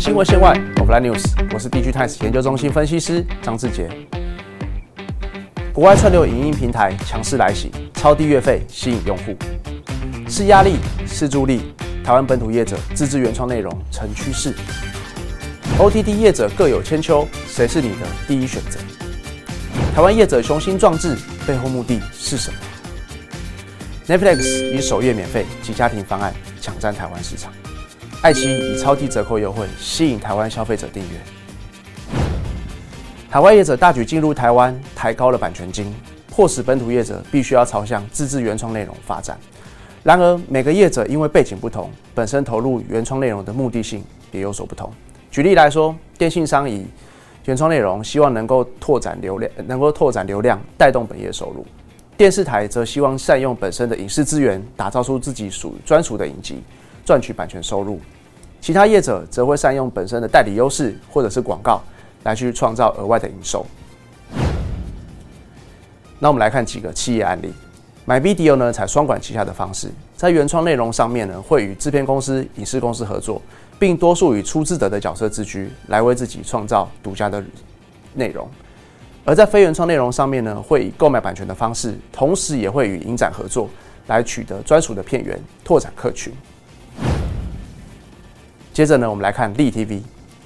[0.00, 3.86] 新闻线外，Offline News，我是 DG Times 研究中心分析师张志杰。
[5.74, 9.36] 国外串流影音平台强势来袭，超低月费吸引用户，
[10.26, 10.76] 是压力
[11.06, 11.74] 是助力。
[12.02, 14.54] 台湾本土业者自制原创内容成趋势
[15.78, 18.80] ，OTT 业者各有千秋，谁是你的第一选择？
[19.94, 21.14] 台湾业者雄心壮志
[21.46, 22.58] 背后目的是什么
[24.08, 27.52] ？Netflix 以首页免费及家庭方案抢占台湾市场。
[28.22, 31.18] 爱奇艺以超低折扣优惠吸引台湾消费者订阅，
[33.30, 35.90] 海外业者大举进入台湾，抬高了版权金，
[36.28, 39.38] 迫使本土业者必须要朝向自制原创内容发展。
[40.02, 44.92] 然而，每个业者因为背景不同，本身投入原创内容的目的性也有所不同。
[45.30, 46.84] 举例来说，电信商以
[47.46, 51.62] 原创内容希望能够拓展流量，能够拓展流量，带动本业收入；
[52.18, 56.62] 电视台则希望善用本身的影视资源，打造出自己属专属的影集。
[57.10, 57.98] 赚取版权收入，
[58.60, 61.82] 其他业者则会善用本身的代理优势或者是广告
[62.22, 63.66] 来去创造额外的营收。
[66.20, 67.52] 那我们来看几个企业案例
[68.06, 73.42] ，MyVideo 呢采双管齐下的方式，在原创内容上面呢会与制片公司、影视公司合作，
[73.76, 77.42] 并多数以出资者的角色自居，来为自己创造独家的
[78.14, 78.46] 内容；
[79.24, 83.68] 而在非原创内容上面呢，会以购买版权的方式，同时也会与影展合作，
[84.06, 86.32] 来取得专属的片源，拓展客群。
[88.80, 90.00] 接着呢，我们来看立 TV。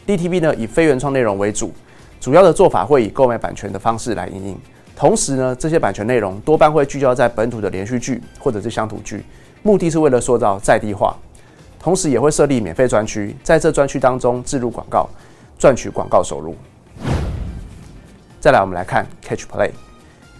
[0.07, 1.73] 立 TV 呢以非原创内容为主，
[2.21, 4.59] 主要的做法会以购买版权的方式来营运。
[4.97, 9.25] 同时呢，这些版权内容多半会聚焦在本土的连续剧或者是乡土剧，
[9.63, 11.17] 目的是为了塑造在地化。
[11.79, 15.09] 同时也会设立免费专区，在这专区当中置入广告，
[15.57, 16.57] 赚取广告收入。
[18.41, 19.71] 再来，我们来看 Catch Play。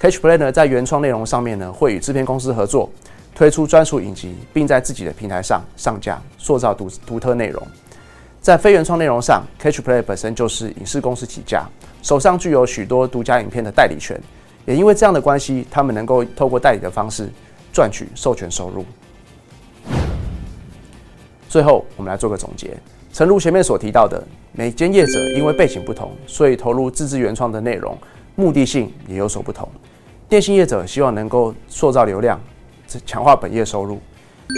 [0.01, 2.91] Catch Play 呢在原创内容上面呢会与制片公司合作。
[3.37, 7.61] 推出专属影集，并在自己的平台上上架，塑造独独特内容。
[8.45, 11.67] 在非原创内容上，Catch Play 本身就是影视公司起家，
[12.03, 14.21] 手上具有许多独家影片的代理权。
[14.67, 17.27] 也因为这样的关系，他们能够透过代理的方式
[17.73, 18.85] 赚取授权收入。
[21.49, 22.77] 最后，我们来做个总结。
[23.15, 24.23] 诚如前面所提到的，
[24.53, 27.97] 每间业者因为背景不同，所以投入自制原创的内容，
[28.35, 29.67] 目的性也有所不同。
[30.29, 32.39] 电信业者希望能够塑造流量。
[33.07, 33.99] 强化本业收入，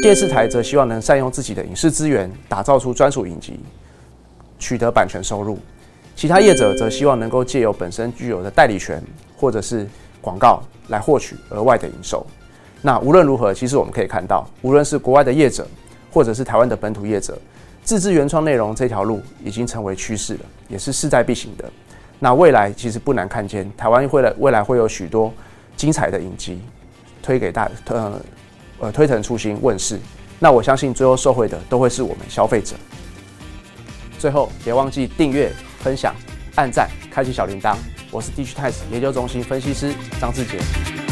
[0.02, 3.58] 电视台则希望能善用自己的影视资源，打造出专属影集，
[4.58, 5.56] 取得版权收入；
[6.14, 9.02] 其他业者则希望能够借由本身具有的代理权
[9.36, 9.86] 或者是
[10.20, 12.24] 广告来获取额外的营收。
[12.82, 15.66] 那无论如何，其实我们可以看到，无论是国外的业者，
[16.12, 17.38] 或者是台湾的本土业者，
[17.82, 21.64] 自制原创内容这条路已经成为趋势了，也是势在必行的。
[22.18, 25.32] 那未来其实不难看见，台湾会来未来会有许多
[25.76, 26.60] 精彩的影集。
[27.22, 28.20] 推给大呃
[28.78, 29.98] 呃推陈出新问世，
[30.38, 32.74] 那我相信最后受惠的都会是我们消费者。
[34.18, 36.14] 最后别忘记订阅、分享、
[36.56, 37.76] 按赞、开启小铃铛。
[38.10, 41.05] 我是 DigiTimes 研究中心分析师张志杰。